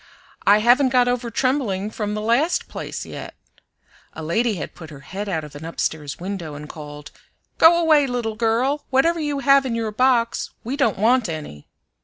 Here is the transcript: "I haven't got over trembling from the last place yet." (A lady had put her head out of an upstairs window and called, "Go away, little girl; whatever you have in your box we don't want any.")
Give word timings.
"I 0.47 0.61
haven't 0.61 0.89
got 0.89 1.07
over 1.07 1.29
trembling 1.29 1.91
from 1.91 2.15
the 2.15 2.21
last 2.23 2.67
place 2.67 3.05
yet." 3.05 3.35
(A 4.13 4.23
lady 4.23 4.55
had 4.55 4.73
put 4.73 4.89
her 4.89 5.01
head 5.01 5.29
out 5.29 5.43
of 5.43 5.55
an 5.55 5.63
upstairs 5.63 6.19
window 6.19 6.55
and 6.55 6.67
called, 6.67 7.11
"Go 7.59 7.77
away, 7.79 8.07
little 8.07 8.33
girl; 8.35 8.83
whatever 8.89 9.19
you 9.19 9.41
have 9.41 9.63
in 9.63 9.75
your 9.75 9.91
box 9.91 10.49
we 10.63 10.75
don't 10.75 10.97
want 10.97 11.29
any.") 11.29 11.67